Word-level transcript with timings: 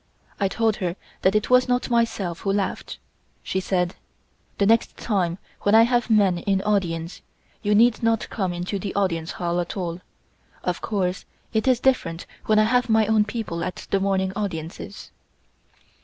I 0.39 0.47
told 0.47 0.77
her 0.77 0.95
that 1.21 1.35
it 1.35 1.51
was 1.51 1.67
not 1.67 1.91
myself 1.91 2.39
who 2.39 2.51
laughed. 2.51 2.97
She 3.43 3.59
said: 3.59 3.93
"The 4.57 4.65
next 4.65 4.97
time 4.97 5.37
when 5.61 5.75
I 5.75 5.83
have 5.83 6.09
men 6.09 6.39
in 6.39 6.59
audience 6.63 7.21
you 7.61 7.75
need 7.75 8.01
not 8.01 8.27
come 8.31 8.51
into 8.51 8.79
the 8.79 8.95
Audience 8.95 9.33
Hall 9.33 9.59
at 9.59 9.77
all. 9.77 10.01
Of 10.63 10.81
course 10.81 11.25
it 11.53 11.67
is 11.67 11.79
different 11.79 12.25
when 12.47 12.57
I 12.57 12.63
have 12.63 12.89
my 12.89 13.05
own 13.05 13.25
people 13.25 13.63
at 13.63 13.85
the 13.91 13.99
morning 13.99 14.33
audiences." 14.35 15.11